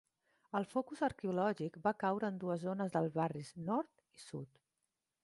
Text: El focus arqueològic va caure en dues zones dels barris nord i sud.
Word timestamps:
El 0.59 0.63
focus 0.69 1.01
arqueològic 1.07 1.77
va 1.83 1.93
caure 2.05 2.31
en 2.33 2.39
dues 2.45 2.63
zones 2.71 2.97
dels 2.97 3.15
barris 3.21 3.55
nord 3.69 4.07
i 4.19 4.23
sud. 4.27 4.63